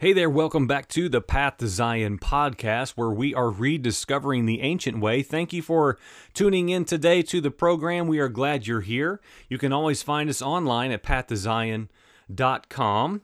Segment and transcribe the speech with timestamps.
[0.00, 4.60] Hey there, welcome back to the Path to Zion podcast, where we are rediscovering the
[4.60, 5.24] ancient way.
[5.24, 5.98] Thank you for
[6.34, 8.06] tuning in today to the program.
[8.06, 9.20] We are glad you're here.
[9.48, 13.22] You can always find us online at pathtozion.com.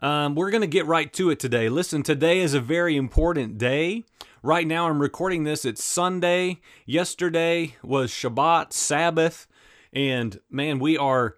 [0.00, 1.68] Um, we're going to get right to it today.
[1.68, 4.02] Listen, today is a very important day.
[4.42, 5.64] Right now, I'm recording this.
[5.64, 6.60] It's Sunday.
[6.86, 9.46] Yesterday was Shabbat, Sabbath.
[9.92, 11.36] And man, we are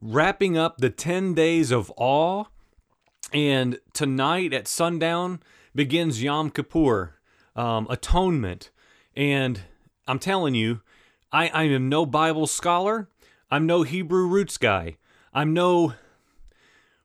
[0.00, 2.44] wrapping up the 10 days of awe
[3.34, 5.40] and tonight at sundown
[5.74, 7.16] begins Yom Kippur,
[7.56, 8.70] um, atonement.
[9.16, 9.62] And
[10.06, 10.80] I'm telling you,
[11.32, 13.08] I, I am no Bible scholar.
[13.50, 14.96] I'm no Hebrew roots guy.
[15.32, 15.94] I'm no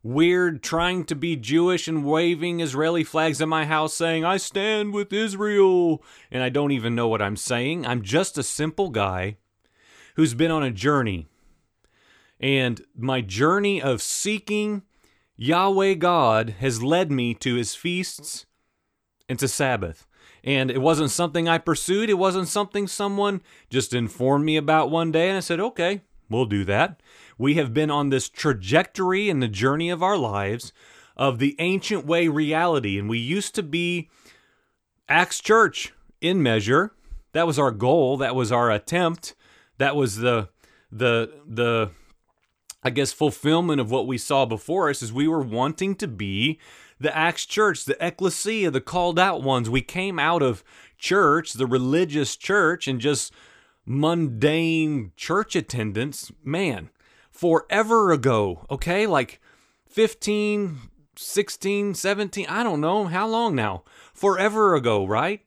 [0.04, 4.94] weird trying to be Jewish and waving Israeli flags in my house saying, I stand
[4.94, 6.04] with Israel.
[6.30, 7.88] And I don't even know what I'm saying.
[7.88, 9.38] I'm just a simple guy
[10.16, 11.26] who's been on a journey.
[12.40, 14.84] And my journey of seeking
[15.42, 18.46] Yahweh God has led me to his feasts
[19.30, 20.06] and to Sabbath.
[20.44, 22.10] And it wasn't something I pursued.
[22.10, 25.30] It wasn't something someone just informed me about one day.
[25.30, 27.02] And I said, okay, we'll do that.
[27.38, 30.74] We have been on this trajectory in the journey of our lives
[31.16, 33.00] of the ancient way reality.
[33.00, 34.10] And we used to be
[35.08, 36.92] Acts Church in measure.
[37.32, 38.18] That was our goal.
[38.18, 39.36] That was our attempt.
[39.78, 40.50] That was the
[40.92, 41.92] the the
[42.84, 46.60] I guess, fulfillment of what we saw before us is we were wanting to be
[47.00, 49.70] the Acts church, the ecclesia, the called out ones.
[49.70, 50.64] We came out of
[50.98, 53.34] church, the religious church, and just
[53.86, 56.90] mundane church attendance, man,
[57.32, 59.08] forever ago, okay?
[59.08, 59.42] Like
[59.88, 60.78] 15,
[61.16, 63.84] 16, 17, I don't know, how long now?
[64.14, 65.42] Forever ago, right?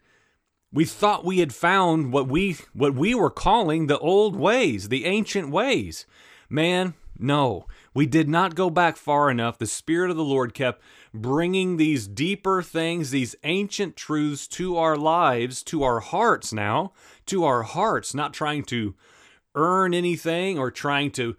[0.73, 5.05] We thought we had found what we what we were calling the old ways, the
[5.05, 6.07] ancient ways.
[6.49, 9.59] Man, no, we did not go back far enough.
[9.59, 10.83] The Spirit of the Lord kept
[11.15, 16.93] bringing these deeper things, these ancient truths to our lives, to our hearts now,
[17.27, 18.95] to our hearts, not trying to
[19.55, 21.37] earn anything or trying to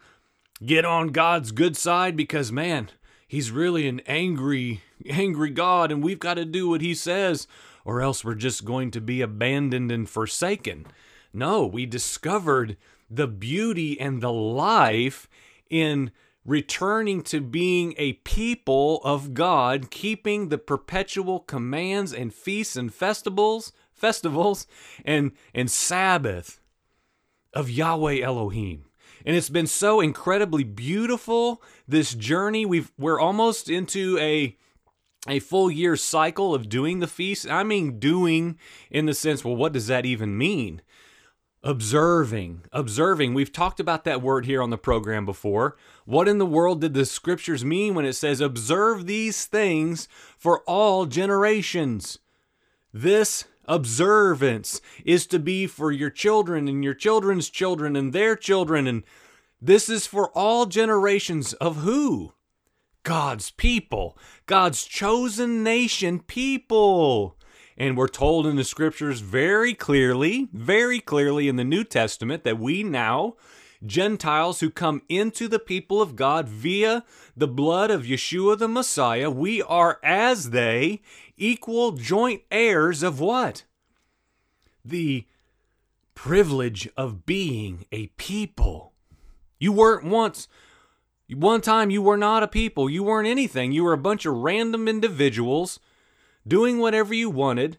[0.66, 2.90] get on God's good side because, man,
[3.28, 7.48] He's really an angry, angry God and we've got to do what He says
[7.86, 10.86] or else we're just going to be abandoned and forsaken.
[11.34, 12.78] No, we discovered
[13.10, 15.28] the beauty and the life
[15.70, 16.12] in
[16.46, 23.72] returning to being a people of God, keeping the perpetual commands and feasts and festivals,
[23.94, 24.68] festivals
[25.06, 26.60] and and Sabbath
[27.54, 28.86] of Yahweh Elohim.
[29.26, 32.66] And it's been so incredibly beautiful this journey.
[32.66, 34.58] We've we're almost into a
[35.28, 37.50] a full year cycle of doing the feast.
[37.50, 38.58] I mean doing
[38.92, 40.82] in the sense, well, what does that even mean?
[41.64, 43.34] Observing observing.
[43.34, 45.78] We've talked about that word here on the program before.
[46.06, 50.08] What in the world did the scriptures mean when it says observe these things
[50.38, 52.20] for all generations
[52.94, 58.86] this observance is to be for your children and your children's children and their children
[58.86, 59.04] and
[59.62, 62.34] this is for all generations of who?
[63.04, 67.38] God's people God's chosen nation people
[67.78, 72.60] and we're told in the scriptures very clearly, very clearly in the New Testament that
[72.60, 73.36] we now,
[73.86, 77.04] Gentiles who come into the people of God via
[77.36, 81.02] the blood of Yeshua the Messiah, we are as they
[81.38, 83.64] equal joint heirs of what?
[84.86, 85.26] The
[86.16, 88.94] privilege of being a people.
[89.60, 90.48] You weren't once
[91.30, 92.90] one time you were not a people.
[92.90, 93.72] You weren't anything.
[93.72, 95.80] You were a bunch of random individuals
[96.48, 97.78] doing whatever you wanted.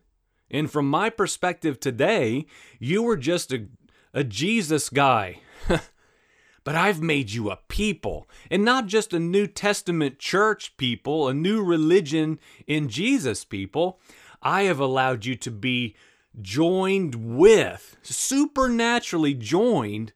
[0.50, 2.46] And from my perspective today,
[2.78, 3.66] you were just a,
[4.12, 5.40] a Jesus guy.
[6.64, 11.34] but I've made you a people, and not just a New Testament church people, a
[11.34, 14.00] new religion in Jesus people.
[14.42, 15.96] I have allowed you to be
[16.40, 20.12] joined with, supernaturally joined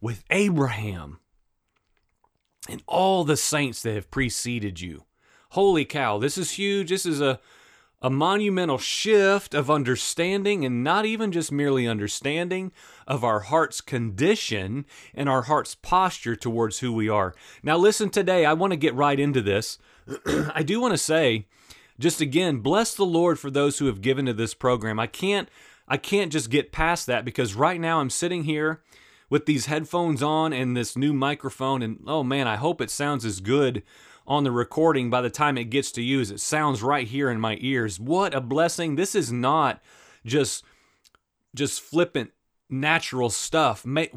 [0.00, 1.18] with Abraham
[2.68, 5.04] and all the saints that have preceded you.
[5.50, 6.90] Holy cow, this is huge.
[6.90, 7.40] This is a
[8.02, 12.72] a monumental shift of understanding and not even just merely understanding
[13.06, 14.84] of our heart's condition
[15.14, 17.34] and our heart's posture towards who we are.
[17.62, 19.78] Now, listen, today I want to get right into this.
[20.26, 21.46] I do want to say,
[21.98, 25.00] just again, bless the Lord for those who have given to this program.
[25.00, 25.48] I can't,
[25.88, 28.82] I can't just get past that because right now I'm sitting here
[29.30, 33.24] with these headphones on and this new microphone, and oh man, I hope it sounds
[33.24, 33.82] as good
[34.26, 37.40] on the recording by the time it gets to as it sounds right here in
[37.40, 38.00] my ears.
[38.00, 38.96] What a blessing.
[38.96, 39.82] This is not
[40.24, 40.64] just
[41.54, 42.32] just flippant
[42.68, 43.84] natural stuff.
[43.86, 44.10] May,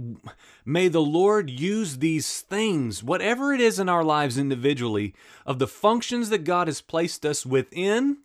[0.65, 5.13] may the Lord use these things, whatever it is in our lives individually,
[5.45, 8.17] of the functions that God has placed us within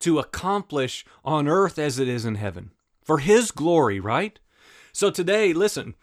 [0.00, 2.70] to accomplish on earth as it is in heaven
[3.02, 4.38] for His glory, right?
[4.92, 5.94] So today, listen,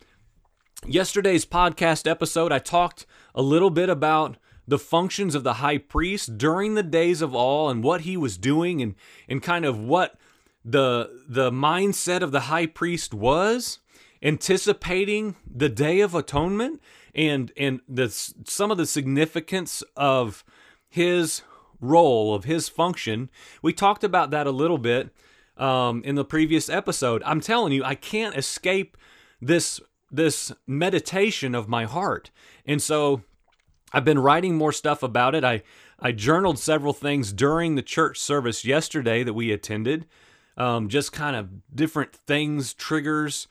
[0.85, 4.37] yesterday's podcast episode, I talked a little bit about
[4.67, 8.37] the functions of the high priest during the days of awe and what he was
[8.37, 8.95] doing and,
[9.29, 10.19] and kind of what
[10.65, 13.79] the the mindset of the high priest was
[14.21, 16.81] anticipating the day of atonement
[17.15, 20.43] and and the some of the significance of
[20.89, 21.41] his
[21.79, 23.29] role of his function.
[23.61, 25.09] We talked about that a little bit
[25.57, 27.21] um, in the previous episode.
[27.25, 28.97] I'm telling you i can't escape
[29.41, 29.79] this
[30.11, 32.31] this meditation of my heart.
[32.65, 33.23] And so
[33.97, 35.61] i've been writing more stuff about it i
[35.99, 40.05] i journaled several things during the church service yesterday that we attended
[40.57, 43.47] um, just kind of different things, triggers,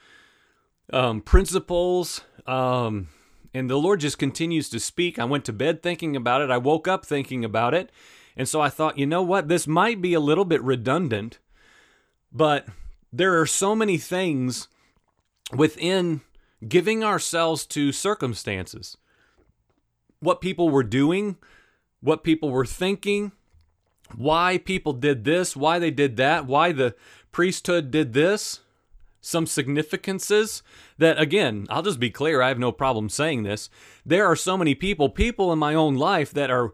[0.92, 2.20] um, principles.
[2.46, 3.08] Um,
[3.54, 5.18] and the Lord just continues to speak.
[5.18, 6.50] I went to bed thinking about it.
[6.50, 7.90] I woke up thinking about it.
[8.36, 9.48] And so I thought, you know what?
[9.48, 11.38] This might be a little bit redundant,
[12.30, 12.66] but
[13.12, 14.68] there are so many things
[15.54, 16.20] within
[16.66, 18.98] giving ourselves to circumstances.
[20.20, 21.36] What people were doing,
[22.00, 23.32] what people were thinking,
[24.14, 26.94] why people did this, why they did that, why the
[27.32, 28.60] priesthood did this,
[29.20, 30.62] some significances
[30.98, 33.68] that, again, I'll just be clear, I have no problem saying this.
[34.04, 36.72] There are so many people, people in my own life that are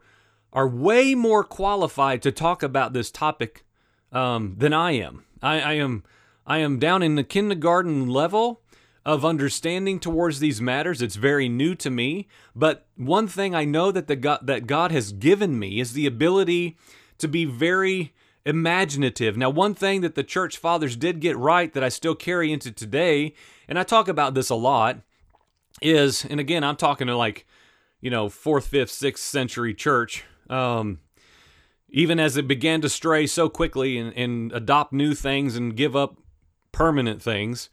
[0.52, 3.64] are way more qualified to talk about this topic
[4.12, 5.24] um, than I am.
[5.42, 6.04] I, I am
[6.46, 8.61] I am down in the kindergarten level
[9.04, 11.02] of understanding towards these matters.
[11.02, 14.92] It's very new to me, but one thing I know that the God, that God
[14.92, 16.76] has given me is the ability
[17.18, 18.12] to be very
[18.44, 19.36] imaginative.
[19.36, 22.70] Now, one thing that the church fathers did get right that I still carry into
[22.70, 23.34] today,
[23.68, 24.98] and I talk about this a lot,
[25.80, 27.46] is, and again, I'm talking to like,
[28.00, 30.24] you know, fourth, fifth, sixth century church.
[30.50, 31.00] Um,
[31.88, 35.94] even as it began to stray so quickly and, and adopt new things and give
[35.94, 36.16] up
[36.72, 37.68] permanent things,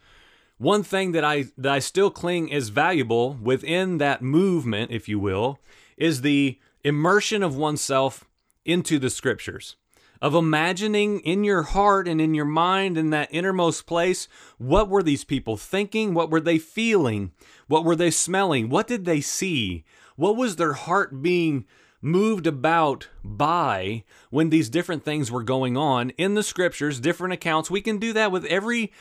[0.60, 5.18] one thing that I that I still cling is valuable within that movement, if you
[5.18, 5.60] will,
[5.98, 8.26] is the immersion of oneself
[8.66, 9.78] into the scriptures,
[10.22, 14.28] of imagining in your heart and in your mind, in that innermost place,
[14.58, 16.14] what were these people thinking?
[16.14, 17.32] What were they feeling?
[17.68, 18.70] What were they smelling?
[18.70, 19.86] What did they see?
[20.18, 21.66] What was their heart being
[22.02, 27.72] moved about by when these different things were going on in the scriptures, different accounts?
[27.72, 28.92] We can do that with every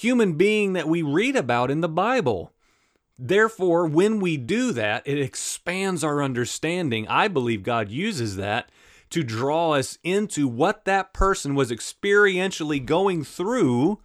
[0.00, 2.52] human being that we read about in the Bible.
[3.18, 7.06] Therefore, when we do that, it expands our understanding.
[7.06, 8.70] I believe God uses that
[9.10, 14.00] to draw us into what that person was experientially going through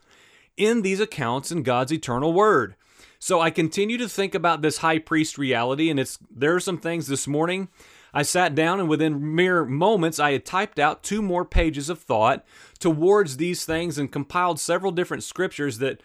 [0.58, 2.76] in these accounts in God's eternal word.
[3.18, 6.78] So I continue to think about this high priest reality, and it's there are some
[6.78, 7.70] things this morning.
[8.16, 12.00] I sat down and within mere moments I had typed out two more pages of
[12.00, 12.46] thought
[12.80, 16.02] towards these things and compiled several different scriptures that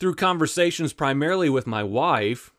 [0.00, 2.52] through conversations primarily with my wife,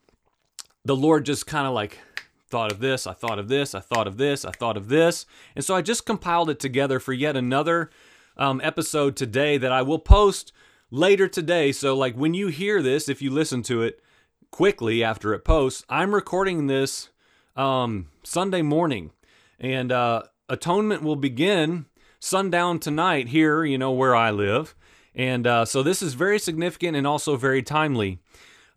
[0.86, 2.00] the Lord just kind of like
[2.48, 5.26] thought of this, I thought of this, I thought of this, I thought of this.
[5.54, 7.90] And so I just compiled it together for yet another
[8.38, 10.54] um, episode today that I will post
[10.90, 11.74] later today.
[11.74, 14.02] So, like when you hear this, if you listen to it
[14.50, 17.10] quickly after it posts, I'm recording this
[17.56, 19.12] um, Sunday morning.
[19.60, 21.86] And uh, atonement will begin
[22.20, 24.76] sundown tonight here, you know, where I live.
[25.14, 28.20] And uh, so this is very significant and also very timely.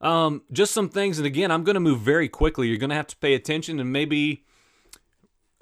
[0.01, 2.69] Um, just some things, and again, I'm going to move very quickly.
[2.69, 4.45] You're going to have to pay attention and maybe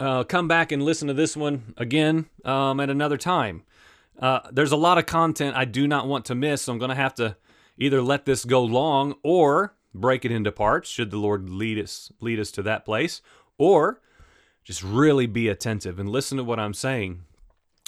[0.01, 3.63] uh, come back and listen to this one again um, at another time.
[4.19, 6.89] Uh, there's a lot of content I do not want to miss, so I'm going
[6.89, 7.37] to have to
[7.79, 12.13] either let this go long or break it into parts, should the Lord lead us
[12.21, 13.21] lead us to that place,
[13.59, 14.01] or
[14.65, 17.23] just really be attentive and listen to what I'm saying.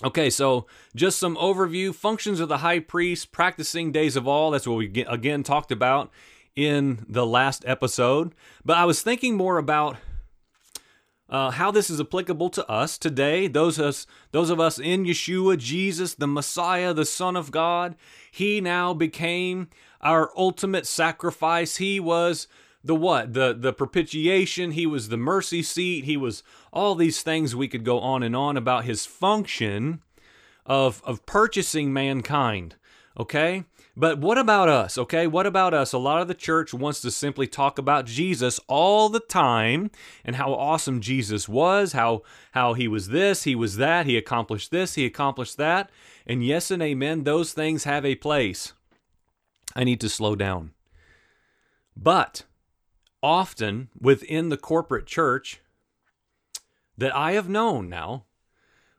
[0.03, 4.51] Okay, so just some overview functions of the high priest, practicing days of awe.
[4.51, 6.11] That's what we again talked about
[6.57, 8.35] in the last episode,
[8.65, 9.97] but I was thinking more about
[11.29, 13.49] uh, how this is applicable to us today.
[13.49, 17.97] Those us, those of us in Yeshua, Jesus, the Messiah, the Son of God,
[18.31, 19.69] He now became
[20.05, 21.77] our ultimate sacrifice.
[21.77, 22.47] He was
[22.85, 23.33] the what?
[23.33, 24.73] The the propitiation.
[24.73, 26.05] He was the mercy seat.
[26.05, 26.43] He was
[26.73, 30.03] all these things we could go on and on about His function
[30.67, 32.77] of of purchasing mankind.
[33.19, 33.65] Okay,
[33.97, 35.29] but what about us, okay?
[35.29, 35.93] What about us?
[35.93, 39.93] A lot of the church wants to simply talk about Jesus all the time
[40.25, 44.73] and how awesome Jesus was, how how he was this, he was that, he accomplished
[44.73, 45.91] this, he accomplished that.
[46.27, 48.73] And yes and amen, those things have a place.
[49.75, 50.73] I need to slow down.
[51.97, 52.45] But
[53.23, 55.61] often within the corporate church
[56.97, 58.25] that I have known now,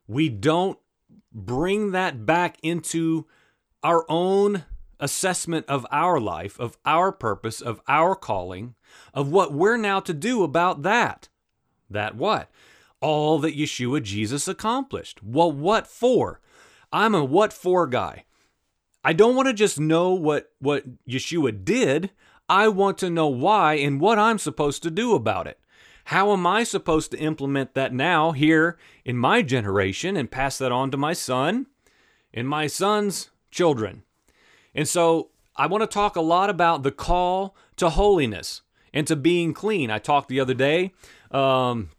[0.07, 0.79] we don't
[1.31, 3.25] bring that back into
[3.83, 4.65] our own
[4.99, 8.75] assessment of our life, of our purpose, of our calling,
[9.13, 11.29] of what we're now to do about that.
[11.89, 12.49] That what?
[13.01, 15.21] All that Yeshua Jesus accomplished.
[15.21, 16.41] Well, what for?
[16.91, 18.25] I'm a what for guy.
[19.05, 22.09] I don't want to just know what, what Yeshua did.
[22.49, 25.59] I want to know why and what I'm supposed to do about it.
[26.05, 30.71] How am I supposed to implement that now here in my generation and pass that
[30.71, 31.67] on to my son
[32.33, 34.01] and my son's children?
[34.73, 39.15] And so I want to talk a lot about the call to holiness and to
[39.15, 39.91] being clean.
[39.91, 40.93] I talked the other day
[41.29, 41.89] um,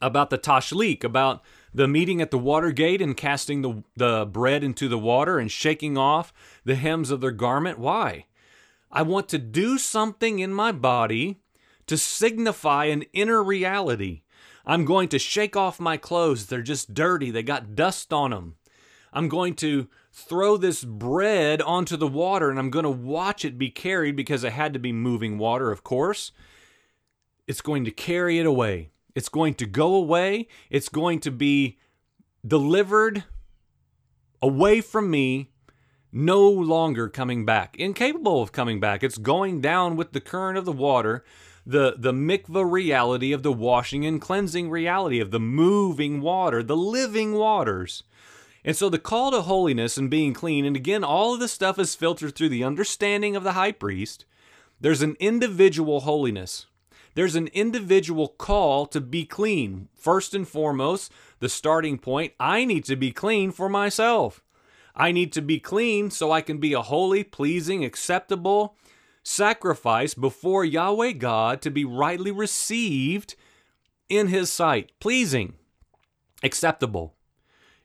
[0.00, 1.40] about the tashlik, about
[1.74, 5.50] the meeting at the water gate and casting the, the bread into the water and
[5.50, 6.32] shaking off
[6.64, 7.78] the hems of their garment.
[7.78, 8.26] Why?
[8.90, 11.40] I want to do something in my body
[11.86, 14.22] to signify an inner reality.
[14.64, 16.46] I'm going to shake off my clothes.
[16.46, 18.56] They're just dirty, they got dust on them.
[19.12, 23.58] I'm going to throw this bread onto the water and I'm going to watch it
[23.58, 26.32] be carried because it had to be moving water, of course.
[27.46, 28.91] It's going to carry it away.
[29.14, 30.48] It's going to go away.
[30.70, 31.78] It's going to be
[32.46, 33.24] delivered
[34.40, 35.50] away from me,
[36.10, 39.02] no longer coming back, incapable of coming back.
[39.02, 41.24] It's going down with the current of the water,
[41.64, 46.76] the, the mikvah reality of the washing and cleansing reality of the moving water, the
[46.76, 48.02] living waters.
[48.64, 51.78] And so the call to holiness and being clean, and again, all of this stuff
[51.78, 54.24] is filtered through the understanding of the high priest.
[54.80, 56.66] There's an individual holiness.
[57.14, 59.88] There's an individual call to be clean.
[59.94, 64.42] First and foremost, the starting point I need to be clean for myself.
[64.94, 68.76] I need to be clean so I can be a holy, pleasing, acceptable
[69.22, 73.34] sacrifice before Yahweh God to be rightly received
[74.08, 74.92] in His sight.
[75.00, 75.54] Pleasing,
[76.42, 77.14] acceptable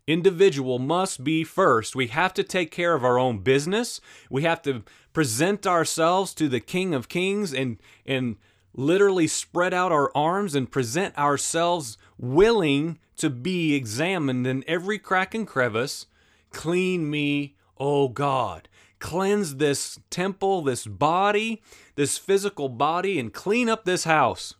[0.07, 1.95] individual must be first.
[1.95, 3.99] We have to take care of our own business.
[4.29, 8.37] We have to present ourselves to the King of Kings and and
[8.77, 15.33] literally spread out our arms and present ourselves willing to be examined in every crack
[15.33, 16.05] and crevice.
[16.51, 18.69] Clean me, O God.
[18.99, 21.61] Cleanse this temple, this body,
[21.95, 24.53] this physical body, and clean up this house.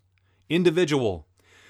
[0.50, 1.28] Individual.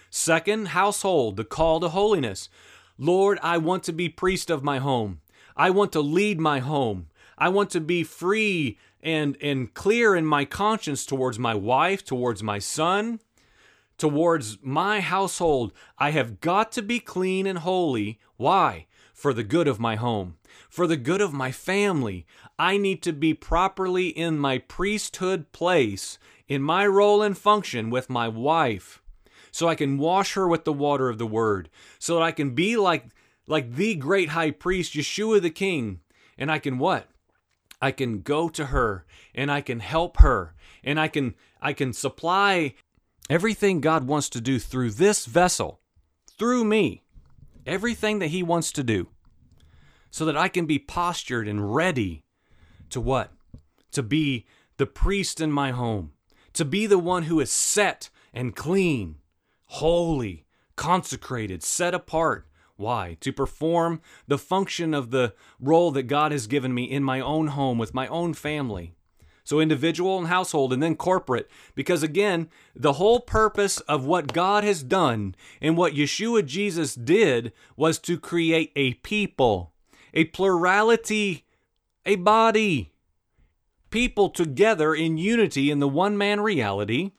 [0.09, 2.49] Second, household, the call to holiness.
[2.97, 5.21] Lord, I want to be priest of my home.
[5.55, 7.07] I want to lead my home.
[7.37, 12.41] I want to be free and, and clear in my conscience towards my wife, towards
[12.41, 13.19] my son,
[13.97, 15.73] towards my household.
[15.97, 18.19] I have got to be clean and holy.
[18.37, 18.87] Why?
[19.13, 20.37] For the good of my home,
[20.69, 22.25] for the good of my family.
[22.59, 28.09] I need to be properly in my priesthood place, in my role and function with
[28.09, 29.01] my wife
[29.57, 32.51] so I can wash her with the water of the word, so that I can
[32.51, 33.05] be like
[33.47, 36.01] like the great high priest Yeshua the King,
[36.37, 37.07] and I can what?
[37.81, 39.05] I can go to her
[39.35, 42.75] and I can help her and I can I can supply
[43.29, 45.81] everything God wants to do through this vessel,
[46.37, 47.03] through me.
[47.65, 49.09] Everything that he wants to do
[50.09, 52.23] so that I can be postured and ready
[52.89, 53.33] to what?
[53.91, 54.45] To be
[54.77, 56.13] the priest in my home,
[56.53, 59.17] to be the one who is set and clean
[59.67, 62.47] holy, consecrated, set apart.
[62.77, 63.17] Why?
[63.21, 67.47] To perform the function of the role that God has given me in my own
[67.47, 68.93] home with my own family.
[69.43, 71.49] So, individual and household, and then corporate.
[71.73, 77.53] Because again, the whole purpose of what God has done and what Yeshua Jesus did
[77.75, 79.73] was to create a people,
[80.13, 81.45] a plurality,
[82.05, 82.91] a body,
[83.89, 87.11] people together in unity in the one man reality,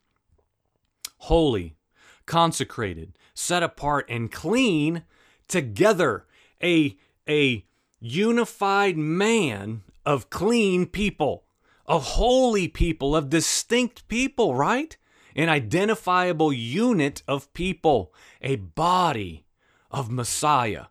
[1.17, 1.77] holy,
[2.27, 5.03] consecrated, set apart, and clean
[5.49, 6.27] together.
[6.63, 6.97] A,
[7.29, 7.65] a
[8.01, 11.45] unified man of clean people,
[11.87, 14.97] of holy people, of distinct people, right?
[15.35, 19.45] An identifiable unit of people, a body
[19.91, 20.87] of Messiah.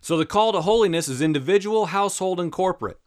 [0.00, 3.00] So the call to holiness is individual, household, and corporate.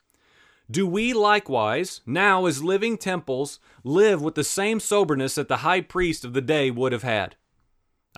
[0.70, 5.82] Do we likewise, now as living temples, live with the same soberness that the high
[5.82, 7.36] priest of the day would have had?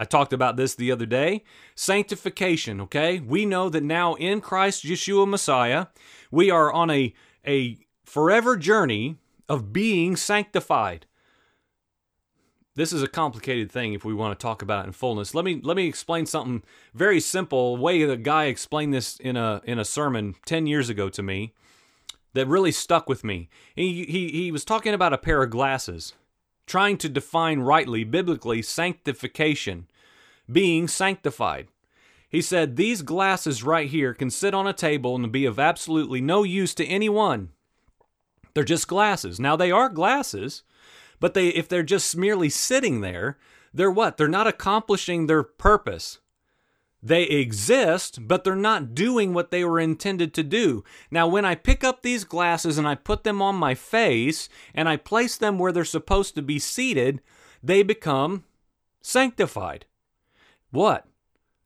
[0.02, 1.44] I talked about this the other day.
[1.76, 3.20] Sanctification, okay?
[3.20, 5.86] We know that now in Christ Yeshua Messiah,
[6.32, 7.14] we are on a,
[7.46, 9.18] a forever journey
[9.48, 11.06] of being sanctified.
[12.74, 15.36] This is a complicated thing if we want to talk about it in fullness.
[15.36, 16.64] Let me let me explain something
[16.96, 17.78] very simple.
[17.78, 21.54] way the guy explained this in a in a sermon 10 years ago to me
[22.34, 23.50] that really stuck with me.
[23.76, 26.14] He, he, he was talking about a pair of glasses,
[26.66, 29.88] trying to define rightly, biblically, sanctification,
[30.50, 31.68] being sanctified.
[32.30, 36.22] He said, These glasses right here can sit on a table and be of absolutely
[36.22, 37.50] no use to anyone.
[38.54, 39.40] They're just glasses.
[39.40, 40.64] Now, they are glasses,
[41.20, 43.38] but they, if they're just merely sitting there,
[43.74, 44.18] they're what?
[44.18, 46.20] They're not accomplishing their purpose.
[47.04, 50.84] They exist, but they're not doing what they were intended to do.
[51.10, 54.88] Now, when I pick up these glasses and I put them on my face and
[54.88, 57.22] I place them where they're supposed to be seated,
[57.64, 58.44] they become
[59.02, 59.86] sanctified.
[60.72, 61.06] What?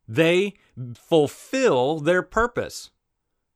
[0.08, 0.56] They
[0.96, 2.92] fulfill their purpose.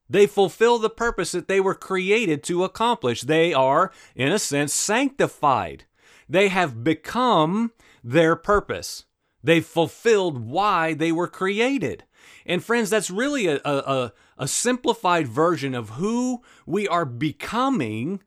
[0.09, 3.21] They fulfill the purpose that they were created to accomplish.
[3.21, 5.85] They are, in a sense, sanctified.
[6.27, 7.71] They have become
[8.03, 9.05] their purpose.
[9.43, 12.05] They've fulfilled why they were created.
[12.45, 18.21] And friends, that's really a, a, a simplified version of who we are becoming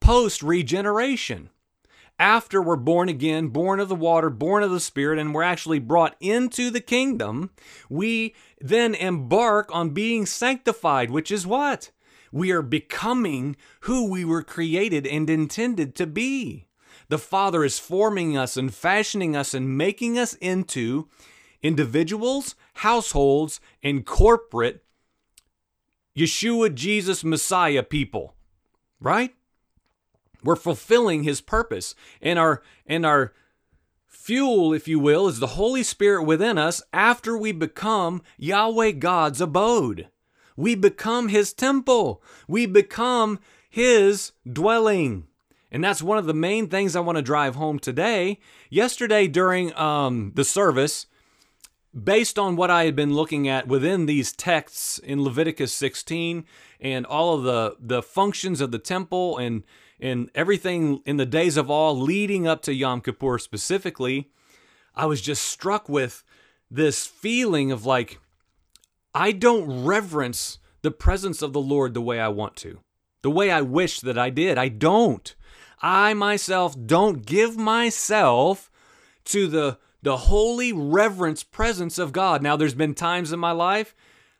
[0.00, 1.50] post regeneration.
[2.18, 5.78] After we're born again, born of the water, born of the Spirit, and we're actually
[5.78, 7.50] brought into the kingdom,
[7.88, 11.92] we then embark on being sanctified, which is what?
[12.32, 16.66] We are becoming who we were created and intended to be.
[17.08, 21.08] The Father is forming us and fashioning us and making us into
[21.62, 24.84] individuals, households, and corporate
[26.16, 28.34] Yeshua, Jesus, Messiah people,
[29.00, 29.34] right?
[30.42, 31.94] We're fulfilling his purpose.
[32.22, 33.32] And our and our
[34.06, 39.40] fuel, if you will, is the Holy Spirit within us after we become Yahweh God's
[39.40, 40.08] abode.
[40.56, 42.22] We become his temple.
[42.46, 43.38] We become
[43.70, 45.28] his dwelling.
[45.70, 48.40] And that's one of the main things I want to drive home today.
[48.70, 51.06] Yesterday, during um, the service,
[52.04, 56.44] based on what I had been looking at within these texts in Leviticus 16
[56.80, 59.62] and all of the, the functions of the temple and,
[60.00, 64.30] and everything in the days of all leading up to Yom Kippur specifically,
[64.94, 66.24] I was just struck with
[66.70, 68.18] this feeling of like,
[69.14, 72.80] I don't reverence the presence of the Lord the way I want to,
[73.22, 74.58] the way I wish that I did.
[74.58, 75.34] I don't.
[75.80, 78.70] I myself don't give myself
[79.26, 82.40] to the the holy reverence presence of God.
[82.40, 83.96] Now there's been times in my life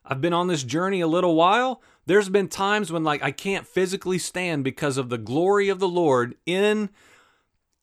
[0.08, 1.82] I've been on this journey a little while.
[2.08, 5.86] There's been times when like I can't physically stand because of the glory of the
[5.86, 6.88] Lord in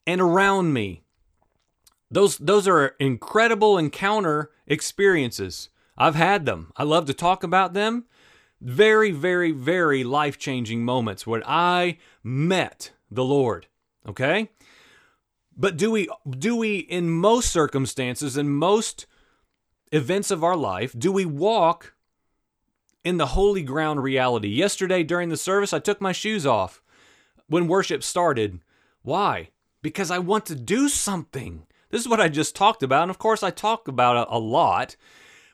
[0.04, 1.04] and around me.
[2.10, 5.68] Those those are incredible encounter experiences.
[5.96, 6.72] I've had them.
[6.76, 8.06] I love to talk about them.
[8.60, 13.68] Very, very, very life changing moments when I met the Lord.
[14.08, 14.50] Okay?
[15.56, 19.06] But do we do we in most circumstances in most
[19.92, 21.94] events of our life do we walk
[23.06, 24.48] in the holy ground reality?
[24.48, 26.82] Yesterday during the service I took my shoes off
[27.46, 28.58] when worship started.
[29.02, 29.50] Why?
[29.80, 31.68] Because I want to do something.
[31.90, 34.40] This is what I just talked about and of course I talk about a, a
[34.40, 34.96] lot.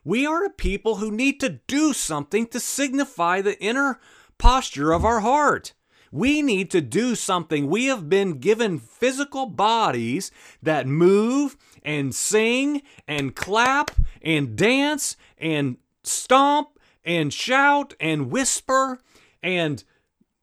[0.03, 4.01] We are a people who need to do something to signify the inner
[4.39, 5.75] posture of our heart.
[6.11, 7.69] We need to do something.
[7.69, 10.31] We have been given physical bodies
[10.63, 13.91] that move and sing and clap
[14.23, 18.99] and dance and stomp and shout and whisper
[19.43, 19.85] and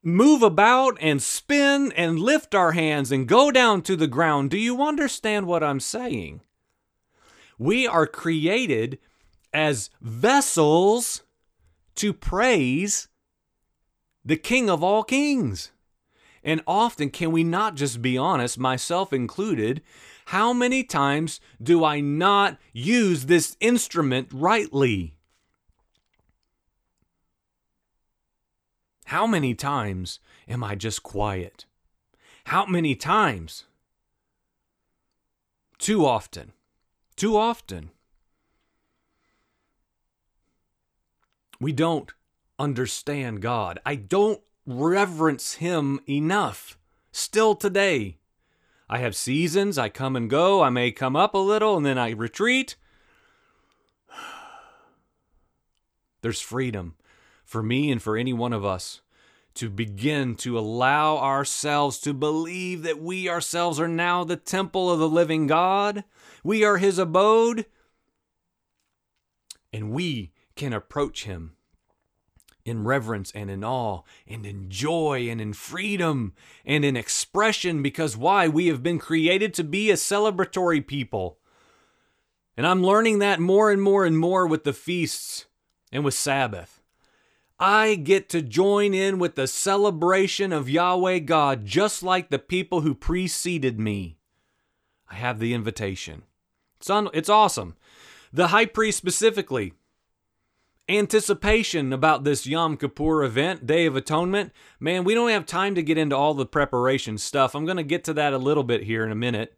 [0.04, 4.50] move about and spin and lift our hands and go down to the ground.
[4.50, 6.41] Do you understand what I'm saying?
[7.58, 9.00] We are created
[9.54, 11.24] as vessels
[11.95, 13.10] to praise
[14.24, 15.72] the King of all kings.
[16.41, 19.82] And often, can we not just be honest, myself included?
[20.28, 25.15] How many times do I not use this instrument rightly?
[29.10, 31.65] How many times am I just quiet?
[32.43, 33.63] How many times?
[35.80, 36.52] Too often.
[37.15, 37.89] Too often.
[41.60, 42.12] We don't
[42.60, 43.80] understand God.
[43.84, 46.78] I don't reverence Him enough.
[47.12, 48.19] Still today.
[48.88, 51.98] I have seasons, I come and go, I may come up a little and then
[51.98, 52.76] I retreat.
[56.22, 56.93] There's freedom
[57.49, 59.01] for me and for any one of us
[59.55, 64.99] to begin to allow ourselves to believe that we ourselves are now the temple of
[64.99, 66.03] the living God.
[66.43, 67.65] We are His abode.
[69.73, 71.55] And we can approach Him
[72.65, 76.33] in reverence and in awe and in joy and in freedom
[76.63, 78.47] and in expression because why?
[78.47, 81.39] We have been created to be a celebratory people.
[82.55, 85.47] And I'm learning that more and more and more with the feasts
[85.91, 86.78] and with Sabbath.
[87.60, 92.82] I get to join in with the celebration of Yahweh God just like the people
[92.82, 94.17] who preceded me.
[95.10, 96.24] I have the invitation.
[96.80, 97.76] It's, un- it's awesome.
[98.32, 99.74] The high priest specifically,
[100.88, 104.54] anticipation about this Yom Kippur event, Day of Atonement.
[104.80, 107.56] Man, we don't have time to get into all the preparation stuff.
[107.56, 109.58] I'm going to get to that a little bit here in a minute.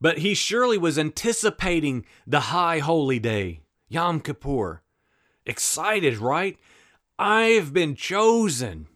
[0.00, 4.83] But he surely was anticipating the high holy day, Yom Kippur.
[5.46, 6.58] Excited, right?
[7.18, 8.86] I've been chosen.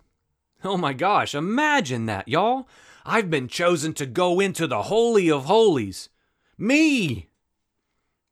[0.64, 2.68] Oh my gosh, imagine that, y'all.
[3.04, 6.08] I've been chosen to go into the Holy of Holies.
[6.56, 7.28] Me!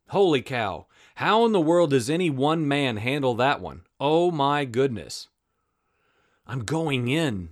[0.09, 0.87] Holy cow.
[1.15, 3.81] How in the world does any one man handle that one?
[3.99, 5.29] Oh my goodness.
[6.45, 7.49] I'm going in.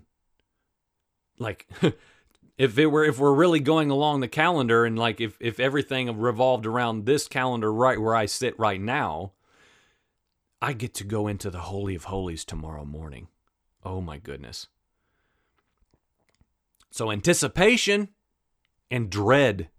[1.39, 1.67] Like,
[2.57, 6.17] if it were if we're really going along the calendar and like if if everything
[6.17, 9.33] revolved around this calendar right where I sit right now,
[10.61, 13.27] I get to go into the holy of holies tomorrow morning.
[13.83, 14.67] Oh my goodness.
[16.89, 18.09] So anticipation
[18.89, 19.69] and dread,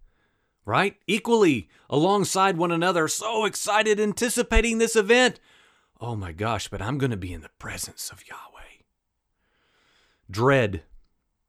[0.64, 0.96] right?
[1.06, 5.40] Equally alongside one another, so excited anticipating this event.
[6.00, 8.82] Oh my gosh, but I'm going to be in the presence of Yahweh.
[10.30, 10.82] Dread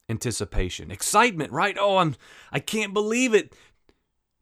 [0.10, 1.76] anticipation, excitement, right?
[1.78, 2.16] Oh, I'm
[2.52, 3.54] I can't believe it.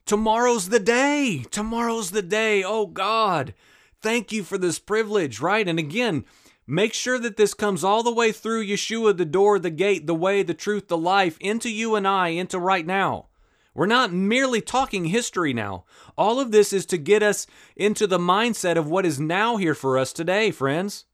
[0.06, 1.44] Tomorrow's the day.
[1.50, 2.64] Tomorrow's the day.
[2.64, 3.56] Oh God.
[4.06, 5.68] Thank you for this privilege, right?
[5.68, 6.26] And again,
[6.68, 10.14] make sure that this comes all the way through Yeshua, the door, the gate, the
[10.14, 13.30] way, the truth, the life, into you and I, into right now.
[13.74, 15.86] We're not merely talking history now.
[16.20, 19.74] All of this is to get us into the mindset of what is now here
[19.74, 21.06] for us today, friends.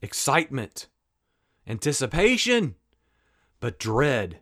[0.00, 0.86] Excitement,
[1.66, 2.76] anticipation,
[3.58, 4.38] but dread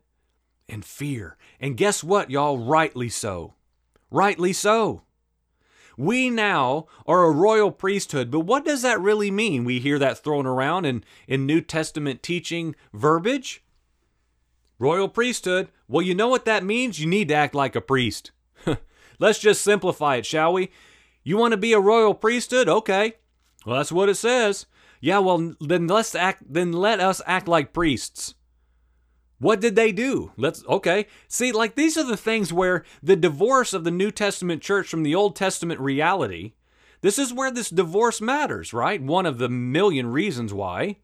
[0.69, 1.39] and fear.
[1.59, 2.59] And guess what, y'all?
[2.59, 3.55] Rightly so.
[4.11, 5.05] Rightly so.
[6.01, 9.67] We now are a royal priesthood, but what does that really mean?
[9.67, 13.63] We hear that thrown around in, in New Testament teaching verbiage.
[14.79, 17.01] Royal priesthood, well, you know what that means?
[17.01, 18.31] You need to act like a priest.
[19.19, 20.71] Let's just simplify it, shall we?
[21.23, 22.67] You want to be a royal priesthood?
[22.67, 23.17] Okay.
[23.67, 24.65] Well, that's what it says.
[25.03, 28.35] Yeah, well, then let's act then let us act like priests.
[29.41, 30.33] What did they do?
[30.37, 31.07] Let's okay.
[31.27, 35.03] See, like these are the things where the divorce of the New Testament church from
[35.03, 36.53] the Old Testament reality,
[37.01, 39.03] this is where this divorce matters, right?
[39.03, 40.99] One of the million reasons why.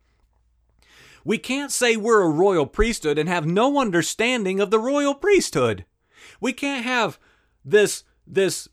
[1.25, 5.87] We can't say we're a royal priesthood and have no understanding of the royal priesthood.
[6.38, 7.18] We can't have
[7.64, 8.68] this this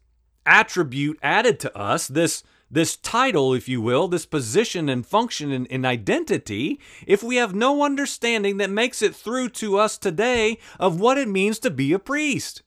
[0.45, 5.67] attribute added to us, this this title, if you will, this position and function and,
[5.69, 10.99] and, identity, if we have no understanding that makes it through to us today of
[10.99, 12.63] what it means to be a priest.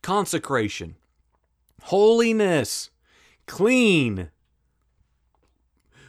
[0.00, 0.96] Consecration,
[1.82, 2.88] holiness,
[3.46, 4.30] clean.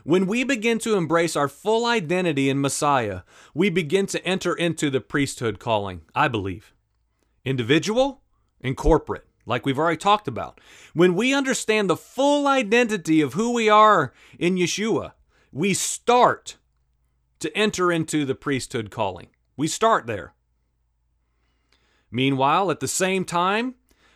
[0.03, 4.89] When we begin to embrace our full identity in Messiah, we begin to enter into
[4.89, 6.73] the priesthood calling, I believe.
[7.43, 8.21] Individual
[8.61, 10.59] and corporate like we've already talked about.
[10.93, 15.13] When we understand the full identity of who we are in Yeshua,
[15.51, 16.57] we start
[17.39, 19.29] to enter into the priesthood calling.
[19.55, 20.33] We start there.
[22.11, 23.75] Meanwhile, at the same time,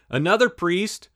[0.09, 1.09] another priest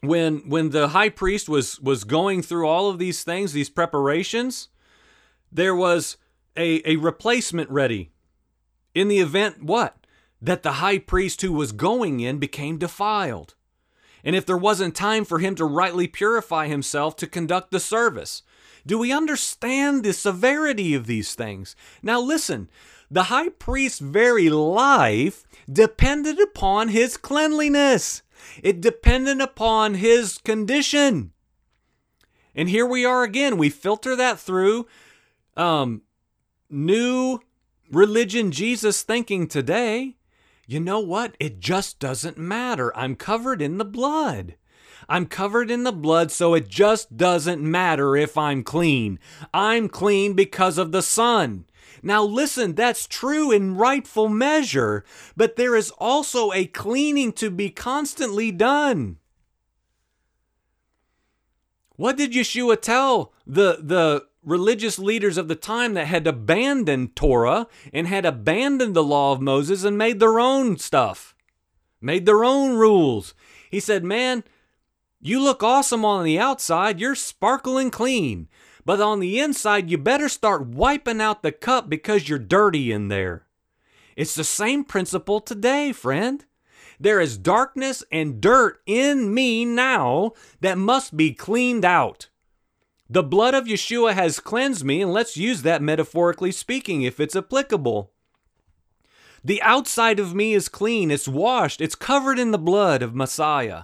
[0.00, 4.68] when when the high priest was was going through all of these things, these preparations,
[5.50, 6.16] there was
[6.56, 8.10] a, a replacement ready.
[8.94, 10.01] In the event what?
[10.42, 13.54] That the high priest who was going in became defiled.
[14.24, 18.42] And if there wasn't time for him to rightly purify himself to conduct the service,
[18.84, 21.76] do we understand the severity of these things?
[22.02, 22.68] Now, listen,
[23.10, 28.22] the high priest's very life depended upon his cleanliness,
[28.62, 31.32] it depended upon his condition.
[32.54, 33.56] And here we are again.
[33.56, 34.86] We filter that through
[35.56, 36.02] um,
[36.68, 37.38] new
[37.90, 40.16] religion Jesus thinking today
[40.66, 41.36] you know what?
[41.40, 42.96] It just doesn't matter.
[42.96, 44.56] I'm covered in the blood.
[45.08, 49.18] I'm covered in the blood, so it just doesn't matter if I'm clean.
[49.52, 51.66] I'm clean because of the Son.
[52.02, 55.04] Now, listen, that's true in rightful measure,
[55.36, 59.18] but there is also a cleaning to be constantly done.
[61.96, 67.66] What did Yeshua tell the, the religious leaders of the time that had abandoned Torah
[67.92, 71.34] and had abandoned the law of Moses and made their own stuff,
[72.00, 73.34] made their own rules.
[73.70, 74.44] He said, Man,
[75.20, 78.48] you look awesome on the outside, you're sparkling clean,
[78.84, 83.08] but on the inside, you better start wiping out the cup because you're dirty in
[83.08, 83.46] there.
[84.16, 86.44] It's the same principle today, friend.
[86.98, 92.28] There is darkness and dirt in me now that must be cleaned out.
[93.12, 97.36] The blood of Yeshua has cleansed me, and let's use that metaphorically speaking if it's
[97.36, 98.10] applicable.
[99.44, 103.82] The outside of me is clean, it's washed, it's covered in the blood of Messiah.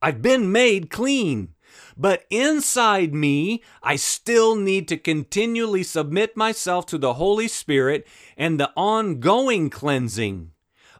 [0.00, 1.50] I've been made clean.
[1.98, 8.06] But inside me, I still need to continually submit myself to the Holy Spirit
[8.38, 10.52] and the ongoing cleansing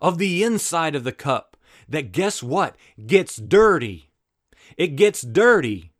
[0.03, 1.57] of the inside of the cup
[1.89, 2.77] that guess what?
[3.07, 4.11] Gets dirty.
[4.77, 5.94] It gets dirty.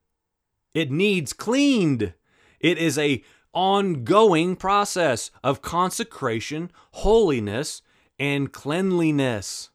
[0.75, 2.13] It needs cleaned.
[2.61, 3.23] It is a
[3.55, 7.83] ongoing process of consecration, holiness,
[8.19, 9.71] and cleanliness.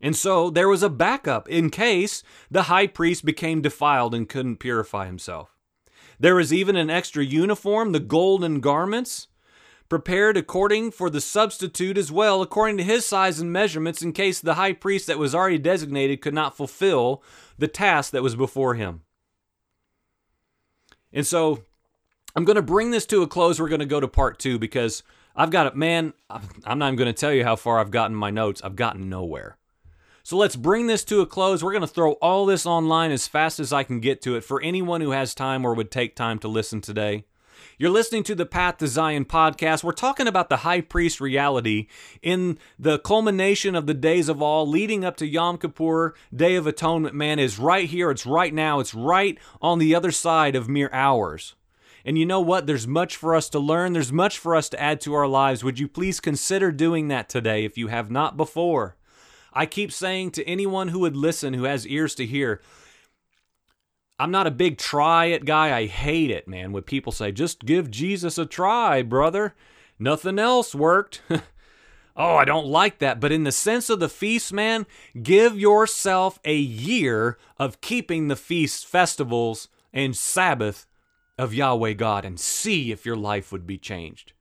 [0.00, 4.58] And so there was a backup in case the high priest became defiled and couldn't
[4.58, 5.56] purify himself.
[6.20, 9.26] There was even an extra uniform, the golden garments,
[9.88, 14.40] prepared according for the substitute as well, according to his size and measurements, in case
[14.40, 17.22] the high priest that was already designated could not fulfill
[17.56, 19.02] the task that was before him.
[21.12, 21.64] And so
[22.36, 23.60] I'm going to bring this to a close.
[23.60, 25.02] We're going to go to part two because
[25.34, 26.12] I've got it, man.
[26.64, 28.60] I'm not even going to tell you how far I've gotten my notes.
[28.62, 29.56] I've gotten nowhere.
[30.22, 31.64] So let's bring this to a close.
[31.64, 34.44] We're going to throw all this online as fast as I can get to it
[34.44, 37.24] for anyone who has time or would take time to listen today.
[37.80, 39.84] You're listening to the Path to Zion podcast.
[39.84, 41.86] We're talking about the high priest reality
[42.22, 46.66] in the culmination of the days of awe leading up to Yom Kippur, Day of
[46.66, 48.10] Atonement, man, is right here.
[48.10, 48.80] It's right now.
[48.80, 51.54] It's right on the other side of mere hours.
[52.04, 52.66] And you know what?
[52.66, 53.92] There's much for us to learn.
[53.92, 55.62] There's much for us to add to our lives.
[55.62, 58.96] Would you please consider doing that today if you have not before?
[59.52, 62.60] I keep saying to anyone who would listen, who has ears to hear,
[64.18, 65.76] I'm not a big try it guy.
[65.76, 69.54] I hate it, man, when people say, just give Jesus a try, brother.
[69.98, 71.22] Nothing else worked.
[72.16, 73.20] oh, I don't like that.
[73.20, 74.86] But in the sense of the feast, man,
[75.22, 80.86] give yourself a year of keeping the feast festivals and Sabbath
[81.38, 84.32] of Yahweh God and see if your life would be changed.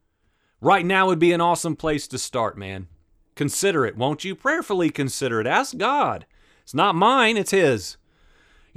[0.60, 2.88] Right now would be an awesome place to start, man.
[3.36, 4.34] Consider it, won't you?
[4.34, 5.46] Prayerfully consider it.
[5.46, 6.26] Ask God.
[6.64, 7.98] It's not mine, it's His.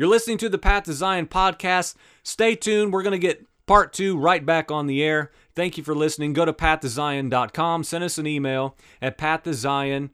[0.00, 1.94] You're listening to the Path to Zion podcast.
[2.22, 2.90] Stay tuned.
[2.90, 5.30] We're going to get part two right back on the air.
[5.54, 6.32] Thank you for listening.
[6.32, 7.84] Go to pathtozion.com.
[7.84, 10.08] Send us an email at pathtoZionpodcast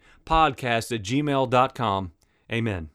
[0.93, 2.13] at gmail.com.
[2.51, 2.91] Amen.